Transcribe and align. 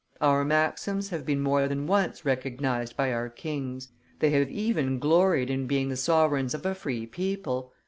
Our 0.19 0.43
maxims 0.43 1.09
have 1.09 1.27
been 1.27 1.41
more 1.41 1.67
than 1.67 1.85
once 1.85 2.25
recognized 2.25 2.97
by 2.97 3.13
our 3.13 3.29
kings; 3.29 3.89
they 4.17 4.31
have 4.31 4.49
even 4.49 4.97
gloried 4.97 5.51
in 5.51 5.67
being 5.67 5.89
the 5.89 5.95
sovereigns 5.95 6.55
of 6.55 6.65
a 6.65 6.73
free 6.73 7.05
people. 7.05 7.71